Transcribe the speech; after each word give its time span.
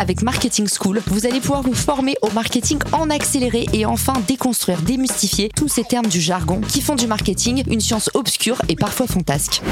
Avec 0.00 0.22
Marketing 0.22 0.66
School, 0.66 1.02
vous 1.08 1.26
allez 1.26 1.40
pouvoir 1.40 1.62
vous 1.62 1.74
former 1.74 2.16
au 2.22 2.30
marketing 2.30 2.78
en 2.92 3.10
accéléré 3.10 3.66
et 3.74 3.84
enfin 3.84 4.14
déconstruire, 4.26 4.80
démystifier 4.80 5.50
tous 5.54 5.68
ces 5.68 5.84
termes 5.84 6.06
du 6.06 6.20
jargon 6.20 6.62
qui 6.62 6.80
font 6.80 6.94
du 6.94 7.06
marketing 7.06 7.62
une 7.70 7.80
science 7.80 8.08
obscure 8.14 8.60
et 8.68 8.76
parfois 8.76 9.06
fantasque. 9.06 9.62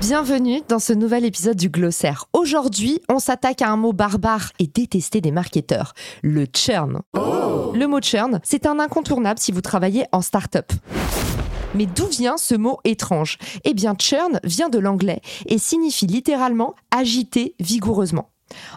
Bienvenue 0.00 0.62
dans 0.68 0.80
ce 0.80 0.92
nouvel 0.92 1.24
épisode 1.24 1.56
du 1.56 1.70
Glossaire. 1.70 2.26
Aujourd'hui, 2.32 3.00
on 3.08 3.20
s'attaque 3.20 3.62
à 3.62 3.70
un 3.70 3.76
mot 3.76 3.92
barbare 3.92 4.50
et 4.58 4.66
détesté 4.66 5.20
des 5.20 5.30
marketeurs, 5.30 5.94
le 6.22 6.46
churn. 6.52 7.00
Le 7.14 7.86
mot 7.86 8.00
churn, 8.02 8.40
c'est 8.42 8.66
un 8.66 8.80
incontournable 8.80 9.38
si 9.38 9.52
vous 9.52 9.60
travaillez 9.60 10.06
en 10.10 10.22
start-up. 10.22 10.72
Mais 11.74 11.86
d'où 11.86 12.06
vient 12.06 12.36
ce 12.36 12.54
mot 12.54 12.78
étrange? 12.84 13.38
Eh 13.64 13.72
bien, 13.72 13.94
churn 13.98 14.40
vient 14.44 14.68
de 14.68 14.78
l'anglais 14.78 15.20
et 15.46 15.58
signifie 15.58 16.06
littéralement 16.06 16.74
agiter 16.90 17.54
vigoureusement. 17.60 18.30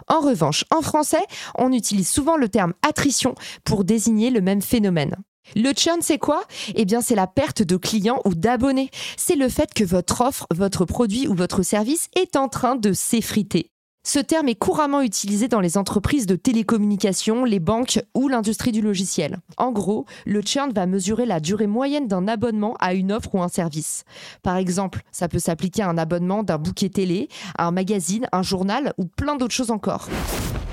En 0.08 0.20
revanche, 0.20 0.64
en 0.74 0.80
français, 0.80 1.22
on 1.56 1.72
utilise 1.72 2.08
souvent 2.08 2.36
le 2.36 2.48
terme 2.48 2.72
attrition 2.86 3.34
pour 3.64 3.84
désigner 3.84 4.30
le 4.30 4.40
même 4.40 4.62
phénomène. 4.62 5.16
Le 5.54 5.72
churn, 5.72 6.00
c'est 6.00 6.18
quoi? 6.18 6.42
Eh 6.74 6.84
bien, 6.84 7.00
c'est 7.00 7.14
la 7.14 7.26
perte 7.26 7.62
de 7.62 7.76
clients 7.76 8.20
ou 8.24 8.34
d'abonnés. 8.34 8.90
C'est 9.16 9.36
le 9.36 9.48
fait 9.48 9.72
que 9.74 9.84
votre 9.84 10.22
offre, 10.22 10.46
votre 10.52 10.84
produit 10.84 11.28
ou 11.28 11.34
votre 11.34 11.62
service 11.62 12.08
est 12.16 12.34
en 12.36 12.48
train 12.48 12.74
de 12.76 12.92
s'effriter. 12.92 13.70
Ce 14.08 14.20
terme 14.20 14.48
est 14.48 14.54
couramment 14.54 15.00
utilisé 15.00 15.48
dans 15.48 15.58
les 15.58 15.76
entreprises 15.76 16.26
de 16.26 16.36
télécommunications, 16.36 17.44
les 17.44 17.58
banques 17.58 18.00
ou 18.14 18.28
l'industrie 18.28 18.70
du 18.70 18.80
logiciel. 18.80 19.38
En 19.56 19.72
gros, 19.72 20.06
le 20.26 20.42
churn 20.42 20.72
va 20.72 20.86
mesurer 20.86 21.26
la 21.26 21.40
durée 21.40 21.66
moyenne 21.66 22.06
d'un 22.06 22.28
abonnement 22.28 22.76
à 22.78 22.94
une 22.94 23.10
offre 23.10 23.34
ou 23.34 23.42
un 23.42 23.48
service. 23.48 24.04
Par 24.44 24.58
exemple, 24.58 25.02
ça 25.10 25.26
peut 25.26 25.40
s'appliquer 25.40 25.82
à 25.82 25.88
un 25.88 25.98
abonnement 25.98 26.44
d'un 26.44 26.56
bouquet 26.56 26.88
télé, 26.88 27.28
à 27.58 27.66
un 27.66 27.72
magazine, 27.72 28.28
un 28.30 28.44
journal 28.44 28.94
ou 28.96 29.06
plein 29.06 29.34
d'autres 29.34 29.52
choses 29.52 29.72
encore. 29.72 30.08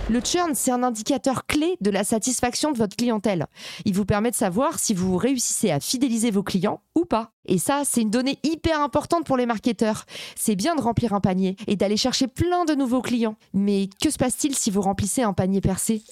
Le 0.09 0.20
churn, 0.20 0.54
c'est 0.54 0.72
un 0.72 0.84
indicateur 0.84 1.46
clé 1.46 1.78
de 1.80 1.90
la 1.90 2.04
satisfaction 2.04 2.73
de 2.73 2.78
votre 2.78 2.98
clientèle. 2.98 3.48
Il 3.86 3.96
vous 3.96 4.04
permet 4.04 4.32
de 4.32 4.36
savoir 4.36 4.78
si 4.78 4.94
vous 4.94 5.16
réussissez 5.16 5.72
à 5.72 5.80
fidéliser 5.80 6.30
vos 6.30 6.44
clients 6.44 6.82
ou 6.94 7.06
pas. 7.06 7.32
Et 7.46 7.58
ça, 7.58 7.84
c'est 7.86 8.02
une 8.02 8.09
donnée 8.09 8.38
hyper 8.44 8.81
importante 8.81 9.26
pour 9.26 9.38
les 9.38 9.46
marketeurs. 9.46 10.04
C'est 10.36 10.56
bien 10.56 10.76
de 10.76 10.81
remplir 10.81 11.14
un 11.14 11.22
panier 11.22 11.56
et 11.68 11.78
d'aller 11.78 11.96
chercher 11.96 12.28
plein 12.28 12.66
de 12.66 12.76
nouveaux 12.76 13.02
clients. 13.02 13.38
Mais 13.54 13.88
que 14.02 14.09
se 14.09 14.18
passe-t-il 14.18 14.56
si 14.56 14.72
vous 14.72 14.81
remplissez 14.81 15.24
un 15.24 15.31
panier 15.31 15.62
percé? 15.62 16.04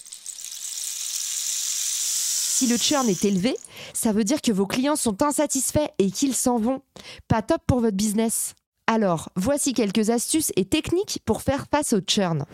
Si 2.53 2.67
le 2.67 2.77
churn 2.77 3.09
est 3.09 3.25
élevé, 3.25 3.57
ça 3.93 4.13
veut 4.13 4.23
dire 4.23 4.41
que 4.41 4.53
vos 4.53 4.67
clients 4.67 4.95
sont 4.95 5.21
insatisfaits 5.21 5.89
et 5.99 6.11
qu'ils 6.11 6.35
s'en 6.35 6.57
vont. 6.57 6.81
Pas 7.27 7.41
top 7.41 7.61
pour 7.67 7.81
votre 7.81 7.97
business. 7.97 8.53
Alors, 8.87 9.29
voici 9.35 9.73
quelques 9.73 10.11
astuces 10.11 10.53
et 10.55 10.63
techniques 10.63 11.19
pour 11.25 11.41
faire 11.41 11.65
face 11.69 11.91
au 11.91 11.99
churn. 11.99 12.45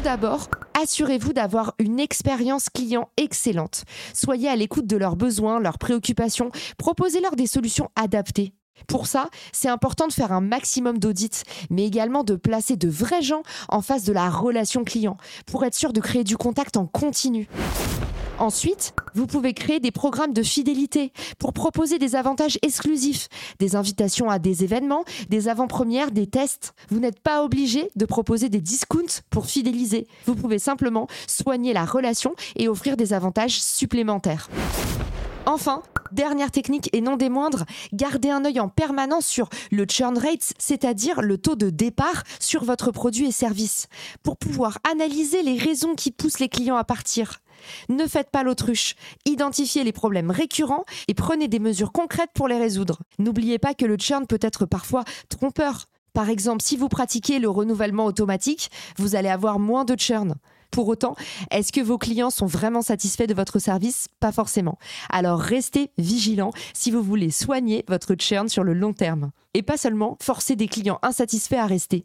Tout 0.00 0.04
d'abord, 0.04 0.48
assurez-vous 0.80 1.34
d'avoir 1.34 1.74
une 1.78 2.00
expérience 2.00 2.70
client 2.70 3.10
excellente. 3.18 3.84
Soyez 4.14 4.48
à 4.48 4.56
l'écoute 4.56 4.86
de 4.86 4.96
leurs 4.96 5.14
besoins, 5.14 5.60
leurs 5.60 5.76
préoccupations, 5.76 6.50
proposez-leur 6.78 7.36
des 7.36 7.46
solutions 7.46 7.90
adaptées. 7.96 8.54
Pour 8.86 9.06
ça, 9.06 9.28
c'est 9.52 9.68
important 9.68 10.06
de 10.06 10.14
faire 10.14 10.32
un 10.32 10.40
maximum 10.40 10.98
d'audits, 10.98 11.42
mais 11.68 11.84
également 11.84 12.24
de 12.24 12.34
placer 12.34 12.76
de 12.76 12.88
vrais 12.88 13.20
gens 13.20 13.42
en 13.68 13.82
face 13.82 14.04
de 14.04 14.14
la 14.14 14.30
relation 14.30 14.84
client, 14.84 15.18
pour 15.44 15.66
être 15.66 15.74
sûr 15.74 15.92
de 15.92 16.00
créer 16.00 16.24
du 16.24 16.38
contact 16.38 16.78
en 16.78 16.86
continu. 16.86 17.46
Ensuite, 18.40 18.94
vous 19.14 19.26
pouvez 19.26 19.52
créer 19.52 19.80
des 19.80 19.90
programmes 19.90 20.32
de 20.32 20.42
fidélité 20.42 21.12
pour 21.38 21.52
proposer 21.52 21.98
des 21.98 22.16
avantages 22.16 22.58
exclusifs, 22.62 23.28
des 23.58 23.76
invitations 23.76 24.30
à 24.30 24.38
des 24.38 24.64
événements, 24.64 25.04
des 25.28 25.48
avant-premières, 25.48 26.10
des 26.10 26.26
tests. 26.26 26.72
Vous 26.88 27.00
n'êtes 27.00 27.20
pas 27.20 27.44
obligé 27.44 27.90
de 27.96 28.06
proposer 28.06 28.48
des 28.48 28.62
discounts 28.62 29.20
pour 29.28 29.44
fidéliser. 29.44 30.06
Vous 30.24 30.34
pouvez 30.34 30.58
simplement 30.58 31.06
soigner 31.26 31.74
la 31.74 31.84
relation 31.84 32.34
et 32.56 32.66
offrir 32.66 32.96
des 32.96 33.12
avantages 33.12 33.60
supplémentaires. 33.60 34.48
Enfin, 35.44 35.82
dernière 36.10 36.50
technique 36.50 36.88
et 36.94 37.02
non 37.02 37.16
des 37.16 37.28
moindres, 37.28 37.66
gardez 37.92 38.30
un 38.30 38.46
œil 38.46 38.58
en 38.58 38.68
permanence 38.70 39.26
sur 39.26 39.50
le 39.70 39.84
churn 39.84 40.16
rate, 40.16 40.54
c'est-à-dire 40.58 41.20
le 41.20 41.36
taux 41.36 41.56
de 41.56 41.68
départ 41.68 42.22
sur 42.38 42.64
votre 42.64 42.90
produit 42.90 43.28
et 43.28 43.32
service, 43.32 43.88
pour 44.22 44.38
pouvoir 44.38 44.78
analyser 44.90 45.42
les 45.42 45.58
raisons 45.58 45.94
qui 45.94 46.10
poussent 46.10 46.38
les 46.38 46.48
clients 46.48 46.76
à 46.76 46.84
partir. 46.84 47.40
Ne 47.88 48.06
faites 48.06 48.30
pas 48.30 48.42
l'autruche. 48.42 48.94
Identifiez 49.26 49.84
les 49.84 49.92
problèmes 49.92 50.30
récurrents 50.30 50.84
et 51.08 51.14
prenez 51.14 51.48
des 51.48 51.58
mesures 51.58 51.92
concrètes 51.92 52.30
pour 52.34 52.48
les 52.48 52.58
résoudre. 52.58 53.00
N'oubliez 53.18 53.58
pas 53.58 53.74
que 53.74 53.86
le 53.86 53.96
churn 53.98 54.26
peut 54.26 54.38
être 54.40 54.66
parfois 54.66 55.04
trompeur. 55.28 55.86
Par 56.12 56.28
exemple, 56.28 56.62
si 56.62 56.76
vous 56.76 56.88
pratiquez 56.88 57.38
le 57.38 57.48
renouvellement 57.48 58.04
automatique, 58.04 58.70
vous 58.96 59.14
allez 59.14 59.28
avoir 59.28 59.58
moins 59.58 59.84
de 59.84 59.98
churn. 59.98 60.34
Pour 60.70 60.86
autant, 60.88 61.16
est-ce 61.50 61.72
que 61.72 61.80
vos 61.80 61.98
clients 61.98 62.30
sont 62.30 62.46
vraiment 62.46 62.82
satisfaits 62.82 63.26
de 63.26 63.34
votre 63.34 63.58
service? 63.58 64.06
Pas 64.20 64.32
forcément. 64.32 64.78
Alors 65.08 65.40
restez 65.40 65.90
vigilants 65.98 66.52
si 66.74 66.90
vous 66.90 67.02
voulez 67.02 67.30
soigner 67.30 67.84
votre 67.88 68.14
churn 68.14 68.48
sur 68.48 68.62
le 68.62 68.72
long 68.72 68.92
terme. 68.92 69.30
Et 69.54 69.62
pas 69.62 69.76
seulement 69.76 70.16
forcer 70.20 70.54
des 70.54 70.68
clients 70.68 71.00
insatisfaits 71.02 71.54
à 71.54 71.66
rester. 71.66 72.04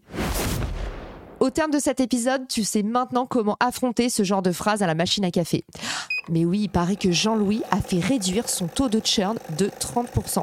Au 1.46 1.52
terme 1.52 1.70
de 1.70 1.78
cet 1.78 2.00
épisode, 2.00 2.48
tu 2.48 2.64
sais 2.64 2.82
maintenant 2.82 3.28
comment 3.28 3.56
affronter 3.60 4.10
ce 4.10 4.24
genre 4.24 4.42
de 4.42 4.52
phrase 4.52 4.82
à 4.82 4.88
la 4.88 4.96
machine 4.96 5.24
à 5.24 5.30
café. 5.30 5.64
Mais 6.28 6.44
oui, 6.44 6.62
il 6.64 6.70
paraît 6.70 6.96
que 6.96 7.12
Jean-Louis 7.12 7.62
a 7.70 7.82
fait 7.82 8.00
réduire 8.00 8.50
son 8.50 8.66
taux 8.66 8.90
de 8.90 9.00
churn 9.00 9.38
de 9.56 9.68
30%. 9.68 10.42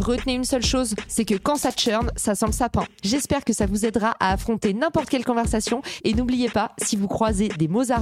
Retenez 0.00 0.32
une 0.32 0.44
seule 0.44 0.64
chose, 0.64 0.94
c'est 1.08 1.26
que 1.26 1.34
quand 1.34 1.56
ça 1.56 1.72
churn, 1.72 2.10
ça 2.16 2.34
sent 2.34 2.46
le 2.46 2.52
sapin. 2.52 2.86
J'espère 3.04 3.44
que 3.44 3.52
ça 3.52 3.66
vous 3.66 3.84
aidera 3.84 4.16
à 4.18 4.32
affronter 4.32 4.72
n'importe 4.72 5.10
quelle 5.10 5.26
conversation 5.26 5.82
et 6.04 6.14
n'oubliez 6.14 6.48
pas, 6.48 6.72
si 6.78 6.96
vous 6.96 7.06
croisez 7.06 7.48
des 7.48 7.68
mots 7.68 7.92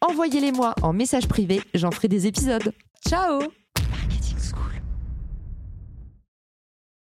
envoyez-les 0.00 0.52
moi 0.52 0.74
en 0.80 0.94
message 0.94 1.28
privé, 1.28 1.60
j'en 1.74 1.90
ferai 1.90 2.08
des 2.08 2.26
épisodes. 2.26 2.72
Ciao 3.06 3.42